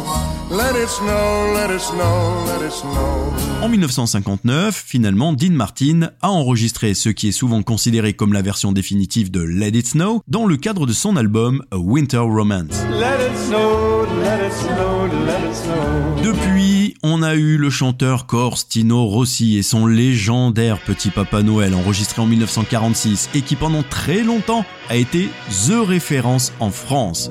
En 3.62 3.68
1959, 3.68 4.84
finalement, 4.86 5.32
Dean 5.32 5.52
Martin 5.52 6.10
a 6.20 6.30
enregistré 6.30 6.92
ce 6.94 7.08
qui 7.08 7.28
est 7.28 7.32
souvent 7.32 7.62
considéré 7.62 8.12
comme 8.12 8.32
la 8.34 8.42
version 8.42 8.72
définitive 8.72 9.30
de 9.30 9.40
Let 9.40 9.68
It 9.68 9.86
Snow 9.86 10.22
dans 10.28 10.46
le 10.46 10.56
cadre 10.56 10.86
de 10.86 10.92
son 10.92 11.16
album 11.16 11.62
A 11.70 11.78
Winter 11.78 12.18
Romance. 12.18 12.84
Let 12.90 13.30
it 13.30 13.36
snow, 13.46 14.04
let 14.22 14.46
it 14.46 14.52
snow, 14.52 15.06
let 15.26 15.48
it 15.48 15.54
snow. 15.54 16.22
Depuis, 16.22 16.94
on 17.02 17.22
a 17.22 17.34
eu 17.34 17.56
le 17.56 17.70
chanteur 17.70 18.26
corse 18.26 18.68
Tino 18.68 19.06
Rossi 19.06 19.56
et 19.56 19.62
son 19.62 19.86
légendaire 19.86 20.78
Petit 20.84 21.10
Papa 21.10 21.42
Noël 21.42 21.74
enregistré 21.74 22.20
en 22.20 22.26
1946 22.26 23.30
et 23.34 23.40
qui 23.40 23.56
pendant 23.56 23.82
très 23.82 24.22
longtemps 24.22 24.64
a 24.90 24.96
été 24.96 25.30
THE 25.50 25.80
référence 25.80 26.52
en 26.60 26.70
France. 26.70 27.30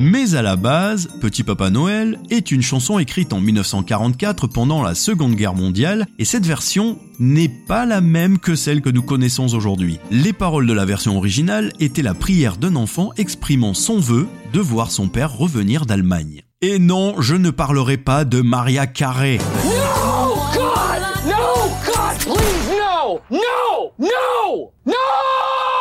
Mais 0.00 0.36
à 0.36 0.42
la 0.42 0.54
base, 0.54 1.08
Petit 1.20 1.42
Papa 1.42 1.70
Noël 1.70 2.20
est 2.30 2.52
une 2.52 2.62
chanson 2.62 3.00
écrite 3.00 3.32
en 3.32 3.40
1944 3.40 4.46
pendant 4.46 4.80
la 4.80 4.94
Seconde 4.94 5.34
Guerre 5.34 5.54
mondiale 5.54 6.06
et 6.20 6.24
cette 6.24 6.46
version 6.46 6.98
n'est 7.18 7.48
pas 7.48 7.84
la 7.84 8.00
même 8.00 8.38
que 8.38 8.54
celle 8.54 8.80
que 8.80 8.90
nous 8.90 9.02
connaissons 9.02 9.52
aujourd'hui. 9.54 9.98
Les 10.12 10.32
paroles 10.32 10.68
de 10.68 10.72
la 10.72 10.84
version 10.84 11.16
originale 11.16 11.72
étaient 11.80 12.02
la 12.02 12.14
prière 12.14 12.58
d'un 12.58 12.76
enfant 12.76 13.10
exprimant 13.16 13.74
son 13.74 13.98
vœu 13.98 14.28
de 14.52 14.60
voir 14.60 14.92
son 14.92 15.08
père 15.08 15.36
revenir 15.36 15.84
d'Allemagne. 15.84 16.42
Et 16.62 16.78
non, 16.78 17.20
je 17.20 17.34
ne 17.34 17.50
parlerai 17.50 17.96
pas 17.96 18.24
de 18.24 18.40
Maria 18.40 18.86
Carey. 18.86 19.38
No, 19.64 20.34
God! 20.54 21.02
No, 21.26 21.70
God, 21.84 22.18
please, 22.36 22.70
no! 22.70 23.20
No! 23.30 23.92
No! 23.98 24.72
No! 24.86 24.94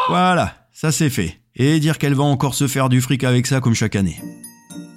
Voilà, 0.09 0.53
ça 0.71 0.91
c'est 0.91 1.11
fait. 1.11 1.39
Et 1.57 1.79
dire 1.79 1.97
qu'elle 1.97 2.13
va 2.13 2.23
encore 2.23 2.53
se 2.53 2.67
faire 2.67 2.87
du 2.87 3.01
fric 3.01 3.23
avec 3.23 3.47
ça 3.47 3.59
comme 3.59 3.73
chaque 3.73 3.95
année. 3.95 4.21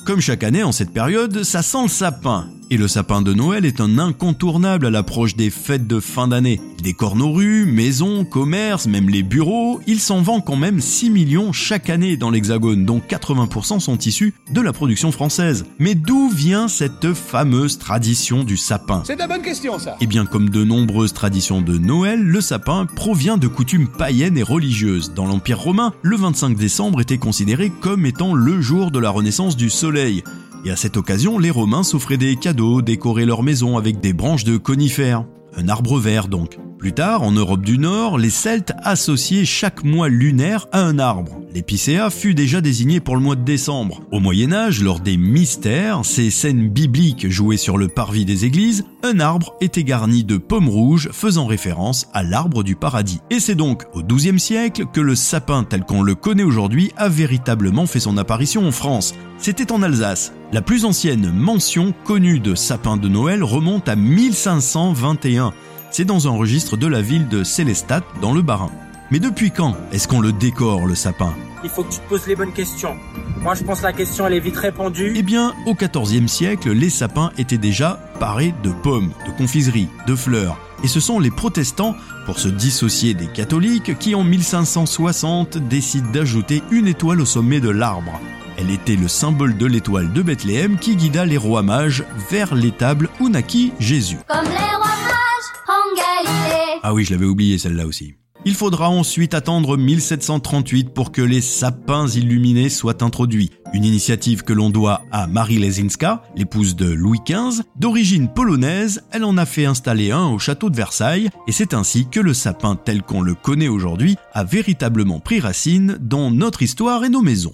Comme 0.05 0.21
chaque 0.21 0.45
année 0.45 0.63
en 0.63 0.73
cette 0.73 0.93
période, 0.93 1.43
ça 1.43 1.63
sent 1.63 1.83
le 1.83 1.89
sapin. 1.89 2.51
Et 2.73 2.77
le 2.77 2.87
sapin 2.87 3.21
de 3.21 3.35
Noël 3.35 3.65
est 3.65 3.81
un 3.81 3.99
incontournable 3.99 4.87
à 4.87 4.91
l'approche 4.91 5.35
des 5.35 5.51
fêtes 5.51 5.89
de 5.89 5.99
fin 5.99 6.29
d'année. 6.29 6.61
Il 6.79 6.85
décore 6.85 7.17
nos 7.17 7.33
rues, 7.33 7.67
maisons, 7.67 8.25
commerces, 8.25 8.87
même 8.87 9.09
les 9.09 9.25
bureaux. 9.25 9.81
Il 9.89 9.99
s'en 9.99 10.23
vend 10.23 10.41
quand 10.41 10.55
même 10.55 10.81
6 10.81 11.11
millions 11.11 11.53
chaque 11.53 11.91
année 11.91 12.17
dans 12.17 12.31
l'Hexagone, 12.31 12.85
dont 12.87 13.01
80% 13.01 13.81
sont 13.81 13.99
issus 13.99 14.35
de 14.53 14.61
la 14.61 14.73
production 14.73 15.11
française. 15.11 15.67
Mais 15.81 15.97
d'où 15.97 16.31
vient 16.31 16.69
cette 16.69 17.13
fameuse 17.13 17.77
tradition 17.77 18.45
du 18.45 18.57
sapin? 18.57 19.03
C'est 19.05 19.17
la 19.17 19.27
bonne 19.27 19.43
question, 19.43 19.77
ça. 19.81 19.97
eh 20.01 20.07
bien, 20.07 20.25
comme 20.25 20.49
de 20.49 20.63
nombreuses 20.63 21.13
traditions 21.13 21.63
de 21.63 21.77
Noël, 21.77 22.23
le 22.23 22.41
sapin 22.41 22.87
provient 22.87 23.37
de 23.37 23.49
coutumes 23.49 23.89
païennes 23.89 24.39
et 24.39 24.45
religieuses. 24.45 25.13
Dans 25.13 25.27
l'Empire 25.27 25.59
romain, 25.59 25.93
le 26.03 26.17
25 26.17 26.57
décembre 26.57 27.01
était 27.01 27.19
considéré 27.19 27.73
comme 27.81 28.07
étant 28.07 28.33
le 28.33 28.61
jour 28.61 28.93
de 28.93 29.01
la 29.01 29.11
renaissance 29.11 29.57
du 29.57 29.71
soleil. 29.71 30.23
Et 30.65 30.71
à 30.71 30.77
cette 30.77 30.97
occasion, 30.97 31.39
les 31.39 31.51
Romains 31.51 31.83
s'offraient 31.83 32.19
des 32.19 32.37
cadeaux, 32.37 32.83
décoraient 32.83 33.25
leur 33.25 33.43
maison 33.43 33.79
avec 33.79 34.01
des 34.01 34.13
branches 34.13 34.45
de 34.45 34.57
conifères. 34.57 35.25
Un 35.57 35.69
arbre 35.69 35.99
vert 35.99 36.29
donc. 36.29 36.59
Plus 36.79 36.93
tard, 36.93 37.23
en 37.23 37.33
Europe 37.33 37.61
du 37.61 37.77
Nord, 37.77 38.17
les 38.17 38.31
Celtes 38.31 38.73
associaient 38.83 39.45
chaque 39.45 39.85
mois 39.85 40.09
lunaire 40.09 40.67
à 40.73 40.81
un 40.81 40.99
arbre. 40.99 41.39
L'épicéa 41.53 42.09
fut 42.09 42.35
déjà 42.35 42.63
désigné 42.63 43.01
pour 43.01 43.17
le 43.17 43.23
mois 43.23 43.37
de 43.37 43.45
décembre. 43.45 44.03
Au 44.13 44.21
Moyen 44.21 44.53
Âge, 44.53 44.83
lors 44.83 45.01
des 45.01 45.19
mystères, 45.19 46.05
ces 46.05 46.31
scènes 46.31 46.71
bibliques 46.71 47.29
jouées 47.29 47.59
sur 47.59 47.77
le 47.77 47.89
parvis 47.89 48.25
des 48.25 48.47
églises, 48.47 48.85
un 49.03 49.21
arbre 49.21 49.55
était 49.61 49.85
garni 49.85 50.25
de 50.25 50.39
pommes 50.39 50.71
rouges 50.71 51.11
faisant 51.13 51.47
référence 51.47 52.07
à 52.15 52.23
l'arbre 52.23 52.63
du 52.63 52.77
paradis. 52.77 53.21
Et 53.31 53.41
c'est 53.41 53.55
donc 53.55 53.85
au 53.93 54.03
XIIe 54.03 54.41
siècle 54.41 54.87
que 54.91 55.01
le 55.01 55.15
sapin 55.15 55.65
tel 55.65 55.85
qu'on 55.85 56.03
le 56.03 56.15
connaît 56.15 56.45
aujourd'hui 56.45 56.93
a 56.97 57.11
véritablement 57.11 57.87
fait 57.87 58.01
son 58.01 58.17
apparition 58.17 58.67
en 58.67 58.73
France. 58.73 59.15
C'était 59.37 59.73
en 59.73 59.83
Alsace. 59.83 60.33
La 60.53 60.63
plus 60.63 60.85
ancienne 60.85 61.31
mention 61.33 61.95
connue 62.05 62.41
de 62.41 62.57
sapin 62.57 62.97
de 62.97 63.07
Noël 63.07 63.45
remonte 63.45 63.89
à 63.89 63.95
1521. 63.95 65.53
C'est 65.93 66.05
dans 66.05 66.27
un 66.27 66.33
registre 66.33 66.77
de 66.77 66.89
la 66.89 67.01
ville 67.01 67.29
de 67.29 67.45
Célestat 67.45 68.01
dans 68.21 68.33
le 68.33 68.43
Bas-Rhin. 68.43 68.73
Mais 69.13 69.21
depuis 69.21 69.53
quand 69.53 69.77
est-ce 69.93 70.09
qu'on 70.09 70.21
le 70.21 70.33
décore 70.33 70.89
le 70.89 70.97
sapin? 70.97 71.35
Il 71.63 71.71
faut 71.71 71.85
que 71.85 71.93
tu 71.93 72.01
te 72.01 72.09
poses 72.09 72.27
les 72.27 72.35
bonnes 72.35 72.53
questions. 72.53 72.97
Moi, 73.43 73.55
je 73.55 73.63
pense 73.63 73.79
que 73.79 73.85
la 73.85 73.93
question, 73.93 74.27
elle 74.27 74.35
est 74.35 74.41
vite 74.41 74.57
répondue. 74.57 75.13
Eh 75.15 75.23
bien, 75.23 75.55
au 75.67 75.75
XIVe 75.75 76.27
siècle, 76.27 76.73
les 76.73 76.91
sapins 76.91 77.31
étaient 77.39 77.57
déjà 77.57 78.01
parés 78.19 78.53
de 78.65 78.71
pommes, 78.71 79.13
de 79.27 79.31
confiseries, 79.31 79.89
de 80.09 80.17
fleurs. 80.17 80.59
Et 80.83 80.89
ce 80.89 81.01
sont 81.01 81.19
les 81.19 81.31
protestants, 81.31 81.95
pour 82.27 82.39
se 82.39 82.49
dissocier 82.49 83.15
des 83.15 83.27
catholiques, 83.27 83.99
qui 83.99 84.15
en 84.15 84.25
1560 84.25 85.59
décident 85.59 86.11
d'ajouter 86.11 86.63
une 86.71 86.87
étoile 86.87 87.21
au 87.21 87.27
sommet 87.27 87.61
de 87.61 87.71
l'arbre. 87.71 88.21
Elle 88.57 88.71
était 88.71 88.97
le 88.97 89.09
symbole 89.09 89.57
de 89.57 89.67
l'étoile 89.67 90.13
de 90.13 90.23
Bethléem 90.23 90.79
qui 90.79 90.97
guida 90.97 91.25
les 91.25 91.39
rois 91.39 91.63
mages 91.63 92.05
vers 92.31 92.55
l'étable 92.55 93.09
où 93.19 93.29
naquit 93.29 93.73
Jésus. 93.79 94.19
Comme 94.29 94.45
les 94.45 94.51
rois 94.51 94.99
mages 95.07 95.51
en 95.67 95.97
Galilée. 95.97 96.81
Ah 96.83 96.93
oui, 96.93 97.05
je 97.05 97.13
l'avais 97.13 97.27
oublié 97.27 97.59
celle-là 97.59 97.87
aussi. 97.87 98.15
Il 98.47 98.55
faudra 98.55 98.89
ensuite 98.89 99.35
attendre 99.35 99.77
1738 99.77 100.95
pour 100.95 101.13
que 101.13 101.21
les 101.21 101.43
sapins 101.43 102.09
illuminés 102.09 102.71
soient 102.71 103.03
introduits. 103.03 103.51
Une 103.75 103.85
initiative 103.85 104.45
que 104.45 104.55
l'on 104.55 104.71
doit 104.71 105.03
à 105.13 105.27
Marie 105.27 105.59
Lesinska, 105.59 106.23
l'épouse 106.37 106.75
de 106.75 106.91
Louis 106.91 107.21
XV. 107.27 107.63
D'origine 107.77 108.33
polonaise, 108.33 109.03
elle 109.11 109.25
en 109.25 109.37
a 109.37 109.45
fait 109.45 109.67
installer 109.67 110.11
un 110.11 110.29
au 110.29 110.39
château 110.39 110.71
de 110.71 110.77
Versailles 110.77 111.29
et 111.49 111.53
c'est 111.53 111.75
ainsi 111.75 112.07
que 112.09 112.19
le 112.19 112.33
sapin 112.33 112.77
tel 112.77 113.03
qu'on 113.03 113.21
le 113.21 113.35
connaît 113.35 113.69
aujourd'hui 113.69 114.17
a 114.33 114.43
véritablement 114.43 115.21
pris 115.21 115.41
racine 115.41 115.99
dans 116.01 116.31
notre 116.31 116.63
histoire 116.63 117.05
et 117.05 117.11
nos 117.11 117.23
maisons. 117.23 117.53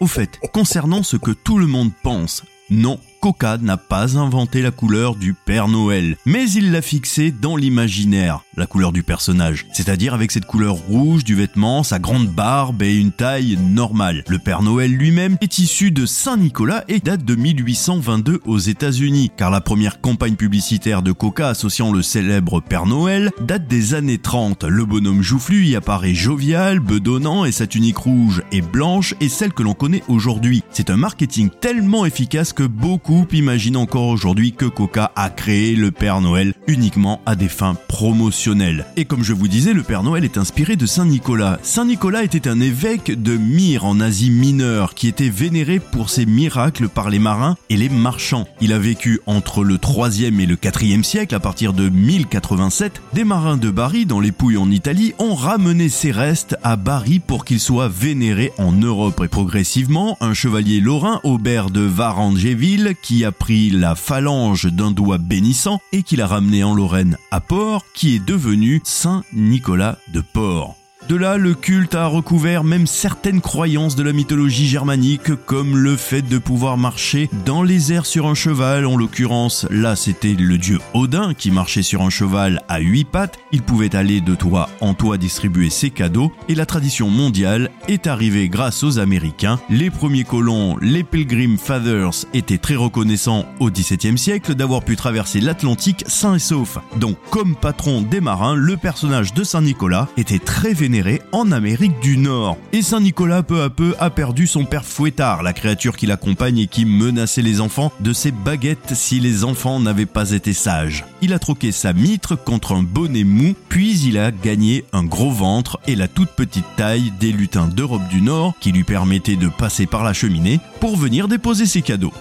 Au 0.00 0.06
fait, 0.06 0.40
concernant 0.54 1.02
ce 1.02 1.18
que 1.18 1.30
tout 1.30 1.58
le 1.58 1.66
monde 1.66 1.92
pense, 2.02 2.42
non, 2.70 2.98
Coca 3.26 3.58
n'a 3.58 3.76
pas 3.76 4.16
inventé 4.18 4.62
la 4.62 4.70
couleur 4.70 5.16
du 5.16 5.34
Père 5.34 5.66
Noël, 5.66 6.16
mais 6.26 6.48
il 6.48 6.70
l'a 6.70 6.80
fixée 6.80 7.32
dans 7.32 7.56
l'imaginaire, 7.56 8.44
la 8.56 8.68
couleur 8.68 8.92
du 8.92 9.02
personnage, 9.02 9.66
c'est-à-dire 9.72 10.14
avec 10.14 10.30
cette 10.30 10.44
couleur 10.44 10.76
rouge 10.76 11.24
du 11.24 11.34
vêtement, 11.34 11.82
sa 11.82 11.98
grande 11.98 12.28
barbe 12.28 12.84
et 12.84 12.94
une 12.94 13.10
taille 13.10 13.58
normale. 13.60 14.22
Le 14.28 14.38
Père 14.38 14.62
Noël 14.62 14.92
lui-même 14.92 15.38
est 15.40 15.58
issu 15.58 15.90
de 15.90 16.06
Saint-Nicolas 16.06 16.84
et 16.86 17.00
date 17.00 17.24
de 17.24 17.34
1822 17.34 18.42
aux 18.44 18.58
États-Unis, 18.58 19.32
car 19.36 19.50
la 19.50 19.60
première 19.60 20.00
campagne 20.00 20.36
publicitaire 20.36 21.02
de 21.02 21.10
Coca 21.10 21.48
associant 21.48 21.90
le 21.90 22.02
célèbre 22.02 22.60
Père 22.60 22.86
Noël 22.86 23.32
date 23.40 23.66
des 23.66 23.94
années 23.94 24.18
30. 24.18 24.62
Le 24.62 24.84
bonhomme 24.84 25.22
joufflu 25.22 25.66
y 25.66 25.74
apparaît 25.74 26.14
jovial, 26.14 26.78
bedonnant 26.78 27.44
et 27.44 27.50
sa 27.50 27.66
tunique 27.66 27.98
rouge 27.98 28.44
et 28.52 28.60
blanche 28.60 29.14
est 29.20 29.28
celle 29.28 29.52
que 29.52 29.64
l'on 29.64 29.74
connaît 29.74 30.04
aujourd'hui. 30.06 30.62
C'est 30.70 30.90
un 30.90 30.96
marketing 30.96 31.50
tellement 31.60 32.06
efficace 32.06 32.52
que 32.52 32.62
beaucoup 32.62 33.15
imagine 33.32 33.76
encore 33.76 34.08
aujourd'hui 34.08 34.52
que 34.52 34.66
Coca 34.66 35.12
a 35.14 35.30
créé 35.30 35.76
le 35.76 35.90
Père 35.90 36.20
Noël 36.20 36.54
uniquement 36.66 37.20
à 37.26 37.36
des 37.36 37.48
fins 37.48 37.76
promotionnelles. 37.88 38.86
Et 38.96 39.04
comme 39.04 39.22
je 39.22 39.32
vous 39.32 39.48
disais, 39.48 39.72
le 39.72 39.82
Père 39.82 40.02
Noël 40.02 40.24
est 40.24 40.38
inspiré 40.38 40.76
de 40.76 40.86
Saint 40.86 41.04
Nicolas. 41.04 41.58
Saint 41.62 41.84
Nicolas 41.84 42.24
était 42.24 42.48
un 42.48 42.60
évêque 42.60 43.22
de 43.22 43.36
Myre 43.36 43.84
en 43.84 44.00
Asie 44.00 44.30
mineure 44.30 44.94
qui 44.94 45.08
était 45.08 45.28
vénéré 45.28 45.78
pour 45.78 46.10
ses 46.10 46.26
miracles 46.26 46.88
par 46.88 47.10
les 47.10 47.18
marins 47.18 47.56
et 47.70 47.76
les 47.76 47.88
marchands. 47.88 48.48
Il 48.60 48.72
a 48.72 48.78
vécu 48.78 49.20
entre 49.26 49.62
le 49.62 49.76
3e 49.76 50.40
et 50.40 50.46
le 50.46 50.56
4e 50.56 51.02
siècle 51.02 51.34
à 51.34 51.40
partir 51.40 51.72
de 51.72 51.88
1087. 51.88 53.00
Des 53.14 53.24
marins 53.24 53.56
de 53.56 53.70
Bari 53.70 54.06
dans 54.06 54.20
les 54.20 54.32
Pouilles 54.32 54.56
en 54.56 54.70
Italie 54.70 55.14
ont 55.18 55.34
ramené 55.34 55.88
ses 55.88 56.10
restes 56.10 56.56
à 56.62 56.76
Bari 56.76 57.20
pour 57.20 57.44
qu'il 57.44 57.60
soit 57.60 57.88
vénéré 57.88 58.52
en 58.58 58.72
Europe 58.72 59.22
et 59.24 59.28
progressivement 59.28 60.16
un 60.20 60.34
chevalier 60.34 60.80
lorrain 60.80 61.20
Aubert 61.22 61.70
de 61.70 61.82
Varangéville 61.82 62.95
qui 63.02 63.24
a 63.24 63.32
pris 63.32 63.70
la 63.70 63.94
phalange 63.94 64.66
d'un 64.66 64.90
doigt 64.90 65.18
bénissant 65.18 65.80
et 65.92 66.02
qui 66.02 66.16
l'a 66.16 66.26
ramené 66.26 66.64
en 66.64 66.74
Lorraine 66.74 67.16
à 67.30 67.40
Port, 67.40 67.84
qui 67.94 68.14
est 68.14 68.24
devenu 68.24 68.80
Saint 68.84 69.24
Nicolas 69.32 69.98
de 70.12 70.20
Port. 70.20 70.76
De 71.08 71.14
là, 71.14 71.36
le 71.36 71.54
culte 71.54 71.94
a 71.94 72.08
recouvert 72.08 72.64
même 72.64 72.88
certaines 72.88 73.40
croyances 73.40 73.94
de 73.94 74.02
la 74.02 74.12
mythologie 74.12 74.66
germanique, 74.66 75.36
comme 75.44 75.76
le 75.76 75.96
fait 75.96 76.22
de 76.22 76.38
pouvoir 76.38 76.76
marcher 76.76 77.30
dans 77.44 77.62
les 77.62 77.92
airs 77.92 78.06
sur 78.06 78.26
un 78.26 78.34
cheval. 78.34 78.86
En 78.86 78.96
l'occurrence, 78.96 79.68
là, 79.70 79.94
c'était 79.94 80.34
le 80.34 80.58
dieu 80.58 80.80
Odin 80.94 81.32
qui 81.32 81.52
marchait 81.52 81.84
sur 81.84 82.02
un 82.02 82.10
cheval 82.10 82.60
à 82.68 82.80
huit 82.80 83.04
pattes. 83.04 83.38
Il 83.52 83.62
pouvait 83.62 83.94
aller 83.94 84.20
de 84.20 84.34
toit 84.34 84.68
en 84.80 84.94
toit 84.94 85.16
distribuer 85.16 85.70
ses 85.70 85.90
cadeaux. 85.90 86.32
Et 86.48 86.56
la 86.56 86.66
tradition 86.66 87.08
mondiale 87.08 87.70
est 87.86 88.08
arrivée 88.08 88.48
grâce 88.48 88.82
aux 88.82 88.98
Américains. 88.98 89.60
Les 89.70 89.90
premiers 89.90 90.24
colons, 90.24 90.76
les 90.82 91.04
Pilgrim 91.04 91.56
Fathers, 91.56 92.26
étaient 92.34 92.58
très 92.58 92.74
reconnaissants 92.74 93.44
au 93.60 93.70
XVIIe 93.70 94.18
siècle 94.18 94.56
d'avoir 94.56 94.82
pu 94.82 94.96
traverser 94.96 95.40
l'Atlantique 95.40 96.02
sain 96.08 96.34
et 96.34 96.40
sauf. 96.40 96.78
Donc, 96.96 97.16
comme 97.30 97.54
patron 97.54 98.02
des 98.02 98.20
marins, 98.20 98.56
le 98.56 98.76
personnage 98.76 99.34
de 99.34 99.44
Saint 99.44 99.62
Nicolas 99.62 100.08
était 100.16 100.40
très 100.40 100.72
vénéré 100.72 100.95
en 101.32 101.52
Amérique 101.52 102.00
du 102.00 102.16
Nord. 102.16 102.56
Et 102.72 102.80
Saint 102.80 103.00
Nicolas 103.00 103.42
peu 103.42 103.62
à 103.62 103.70
peu 103.70 103.94
a 103.98 104.08
perdu 104.08 104.46
son 104.46 104.64
père 104.64 104.84
fouettard, 104.84 105.42
la 105.42 105.52
créature 105.52 105.96
qui 105.96 106.06
l'accompagne 106.06 106.58
et 106.58 106.66
qui 106.66 106.84
menaçait 106.84 107.42
les 107.42 107.60
enfants 107.60 107.92
de 108.00 108.12
ses 108.12 108.30
baguettes 108.30 108.94
si 108.94 109.20
les 109.20 109.44
enfants 109.44 109.78
n'avaient 109.78 110.06
pas 110.06 110.30
été 110.30 110.52
sages. 110.52 111.04
Il 111.20 111.32
a 111.32 111.38
troqué 111.38 111.72
sa 111.72 111.92
mitre 111.92 112.34
contre 112.34 112.72
un 112.72 112.82
bonnet 112.82 113.24
mou, 113.24 113.54
puis 113.68 113.98
il 114.00 114.18
a 114.18 114.30
gagné 114.30 114.84
un 114.92 115.04
gros 115.04 115.30
ventre 115.30 115.78
et 115.86 115.96
la 115.96 116.08
toute 116.08 116.30
petite 116.30 116.64
taille 116.76 117.12
des 117.20 117.32
lutins 117.32 117.68
d'Europe 117.68 118.08
du 118.08 118.22
Nord 118.22 118.54
qui 118.60 118.72
lui 118.72 118.84
permettaient 118.84 119.36
de 119.36 119.48
passer 119.48 119.86
par 119.86 120.02
la 120.02 120.12
cheminée 120.12 120.60
pour 120.80 120.96
venir 120.96 121.28
déposer 121.28 121.66
ses 121.66 121.82
cadeaux. 121.82 122.12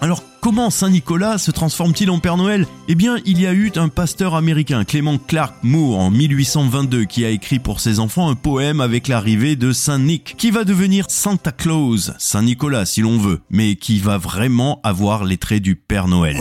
Alors 0.00 0.22
comment 0.44 0.68
Saint 0.68 0.90
Nicolas 0.90 1.38
se 1.38 1.50
transforme-t-il 1.50 2.10
en 2.10 2.18
Père 2.18 2.36
Noël? 2.36 2.66
Eh 2.86 2.94
bien, 2.94 3.16
il 3.24 3.40
y 3.40 3.46
a 3.46 3.54
eu 3.54 3.72
un 3.76 3.88
pasteur 3.88 4.34
américain, 4.34 4.84
Clément 4.84 5.16
Clark 5.16 5.54
Moore, 5.62 5.98
en 5.98 6.10
1822, 6.10 7.06
qui 7.06 7.24
a 7.24 7.30
écrit 7.30 7.58
pour 7.58 7.80
ses 7.80 7.98
enfants 7.98 8.28
un 8.28 8.34
poème 8.34 8.82
avec 8.82 9.08
l'arrivée 9.08 9.56
de 9.56 9.72
Saint 9.72 10.00
Nick, 10.00 10.34
qui 10.36 10.50
va 10.50 10.64
devenir 10.64 11.06
Santa 11.08 11.50
Claus, 11.50 12.12
Saint 12.18 12.42
Nicolas 12.42 12.84
si 12.84 13.00
l'on 13.00 13.16
veut, 13.16 13.40
mais 13.48 13.76
qui 13.76 14.00
va 14.00 14.18
vraiment 14.18 14.80
avoir 14.82 15.24
les 15.24 15.38
traits 15.38 15.62
du 15.62 15.76
Père 15.76 16.08
Noël. 16.08 16.36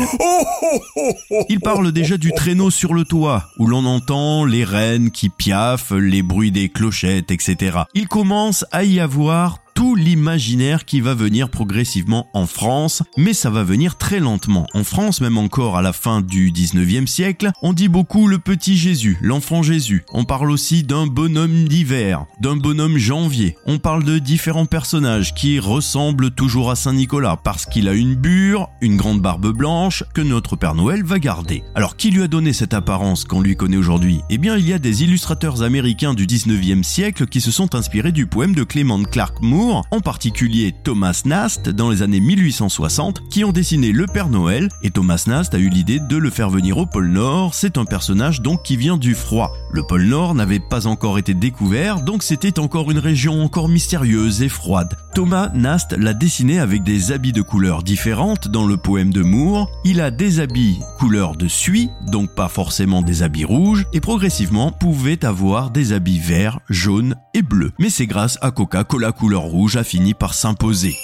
Il 1.47 1.61
parle 1.61 1.93
déjà 1.93 2.17
du 2.17 2.33
traîneau 2.33 2.71
sur 2.71 2.93
le 2.93 3.05
toit, 3.05 3.45
où 3.57 3.67
l'on 3.67 3.85
entend 3.85 4.43
les 4.43 4.65
rennes 4.65 5.11
qui 5.11 5.29
piaffent, 5.29 5.93
les 5.93 6.23
bruits 6.23 6.51
des 6.51 6.67
clochettes, 6.67 7.31
etc. 7.31 7.83
Il 7.93 8.09
commence 8.09 8.65
à 8.73 8.83
y 8.83 8.99
avoir 8.99 9.62
tout 9.73 9.95
l'imaginaire 9.95 10.85
qui 10.85 11.01
va 11.01 11.13
venir 11.13 11.49
progressivement 11.49 12.27
en 12.33 12.45
France, 12.45 13.03
mais 13.17 13.33
ça 13.33 13.49
va 13.49 13.63
venir 13.63 13.97
très 13.97 14.19
lentement. 14.19 14.67
En 14.73 14.83
France, 14.83 15.21
même 15.21 15.37
encore 15.37 15.77
à 15.77 15.81
la 15.81 15.93
fin 15.93 16.21
du 16.21 16.51
19e 16.51 17.07
siècle, 17.07 17.51
on 17.61 17.73
dit 17.73 17.87
beaucoup 17.87 18.27
le 18.27 18.39
petit 18.39 18.77
Jésus, 18.77 19.17
l'enfant 19.21 19.63
Jésus. 19.63 20.05
On 20.13 20.25
parle 20.25 20.51
aussi 20.51 20.83
d'un 20.83 21.07
bonhomme 21.07 21.67
d'hiver, 21.67 22.25
d'un 22.39 22.55
bonhomme 22.55 22.97
janvier. 22.97 23.57
On 23.65 23.79
parle 23.79 24.03
de 24.03 24.19
différents 24.19 24.65
personnages 24.65 25.33
qui 25.33 25.59
ressemblent 25.59 26.31
toujours 26.31 26.69
à 26.69 26.75
Saint 26.75 26.93
Nicolas 26.93 27.37
parce 27.43 27.65
qu'il 27.65 27.87
a 27.87 27.93
une 27.93 28.15
bure, 28.15 28.69
une 28.81 28.97
grande 28.97 29.21
barbe 29.21 29.51
blanche 29.51 30.03
que 30.13 30.21
notre 30.21 30.55
Père 30.55 30.75
Noël 30.75 31.03
va 31.03 31.19
garder. 31.19 31.63
Alors 31.75 31.97
qui 31.97 32.11
lui 32.11 32.23
a 32.23 32.27
donné 32.27 32.53
cette 32.53 32.73
apparence 32.73 33.25
qu'on 33.25 33.41
lui 33.41 33.55
connaît 33.55 33.77
aujourd'hui? 33.77 34.21
Eh 34.29 34.37
bien, 34.37 34.57
il 34.57 34.67
y 34.67 34.73
a 34.73 34.79
des 34.79 35.03
illustrateurs 35.03 35.63
américains 35.63 36.13
du 36.13 36.25
19e 36.25 36.83
siècle 36.83 37.25
qui 37.25 37.41
se 37.41 37.51
sont 37.51 37.75
inspirés 37.75 38.11
du 38.11 38.27
poème 38.27 38.55
de 38.55 38.63
Clement 38.63 39.03
Clark 39.03 39.41
Moore 39.41 39.62
en 39.71 40.01
particulier 40.01 40.73
Thomas 40.83 41.21
Nast 41.25 41.69
dans 41.69 41.89
les 41.89 42.01
années 42.01 42.19
1860, 42.19 43.29
qui 43.29 43.43
ont 43.43 43.51
dessiné 43.51 43.91
le 43.91 44.07
Père 44.07 44.29
Noël, 44.29 44.67
et 44.81 44.89
Thomas 44.89 45.23
Nast 45.27 45.53
a 45.53 45.57
eu 45.57 45.69
l'idée 45.69 45.99
de 45.99 46.17
le 46.17 46.29
faire 46.29 46.49
venir 46.49 46.77
au 46.77 46.85
pôle 46.85 47.07
Nord, 47.07 47.53
c'est 47.53 47.77
un 47.77 47.85
personnage 47.85 48.41
donc 48.41 48.63
qui 48.63 48.77
vient 48.77 48.97
du 48.97 49.15
froid. 49.15 49.53
Le 49.71 49.83
pôle 49.83 50.03
Nord 50.03 50.35
n'avait 50.35 50.59
pas 50.59 50.87
encore 50.87 51.17
été 51.17 51.33
découvert, 51.33 52.01
donc 52.01 52.23
c'était 52.23 52.59
encore 52.59 52.91
une 52.91 52.99
région 52.99 53.41
encore 53.41 53.69
mystérieuse 53.69 54.41
et 54.41 54.49
froide. 54.49 54.97
Thomas 55.15 55.49
Nast 55.53 55.95
l'a 55.97 56.13
dessiné 56.13 56.59
avec 56.59 56.83
des 56.83 57.11
habits 57.11 57.33
de 57.33 57.41
couleurs 57.41 57.83
différentes 57.83 58.47
dans 58.47 58.65
le 58.65 58.77
poème 58.77 59.13
de 59.13 59.21
Moore. 59.21 59.69
Il 59.85 60.01
a 60.01 60.11
des 60.11 60.39
habits 60.39 60.79
couleur 60.97 61.35
de 61.35 61.47
suie, 61.47 61.89
donc 62.07 62.33
pas 62.35 62.49
forcément 62.49 63.01
des 63.01 63.23
habits 63.23 63.45
rouges, 63.45 63.85
et 63.93 64.01
progressivement 64.01 64.71
pouvait 64.71 65.23
avoir 65.23 65.69
des 65.69 65.93
habits 65.93 66.19
verts, 66.19 66.59
jaunes 66.69 67.15
et 67.33 67.41
bleus. 67.41 67.71
Mais 67.79 67.89
c'est 67.89 68.07
grâce 68.07 68.37
à 68.41 68.51
Coca-Cola 68.51 69.11
couleur 69.11 69.41
rouge 69.41 69.77
a 69.77 69.83
fini 69.83 70.13
par 70.13 70.33
s'imposer. 70.33 70.95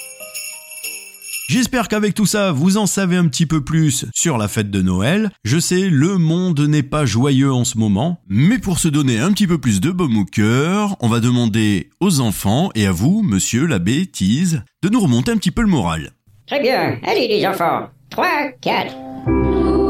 J'espère 1.50 1.88
qu'avec 1.88 2.14
tout 2.14 2.26
ça, 2.26 2.52
vous 2.52 2.76
en 2.76 2.86
savez 2.86 3.16
un 3.16 3.26
petit 3.26 3.44
peu 3.44 3.60
plus 3.60 4.06
sur 4.14 4.38
la 4.38 4.46
fête 4.46 4.70
de 4.70 4.82
Noël. 4.82 5.30
Je 5.42 5.58
sais, 5.58 5.90
le 5.90 6.16
monde 6.16 6.60
n'est 6.60 6.84
pas 6.84 7.06
joyeux 7.06 7.52
en 7.52 7.64
ce 7.64 7.76
moment, 7.76 8.20
mais 8.28 8.60
pour 8.60 8.78
se 8.78 8.86
donner 8.86 9.18
un 9.18 9.32
petit 9.32 9.48
peu 9.48 9.58
plus 9.58 9.80
de 9.80 9.90
baume 9.90 10.18
au 10.18 10.24
cœur, 10.24 10.96
on 11.00 11.08
va 11.08 11.18
demander 11.18 11.90
aux 11.98 12.20
enfants 12.20 12.70
et 12.76 12.86
à 12.86 12.92
vous, 12.92 13.22
monsieur 13.22 13.66
la 13.66 13.80
bêtise, 13.80 14.62
de 14.84 14.88
nous 14.90 15.00
remonter 15.00 15.32
un 15.32 15.38
petit 15.38 15.50
peu 15.50 15.62
le 15.62 15.68
moral. 15.68 16.12
Très 16.46 16.60
bien. 16.60 17.00
Allez 17.02 17.26
les 17.26 17.44
enfants. 17.44 17.88
3, 18.10 18.26
4. 18.60 19.89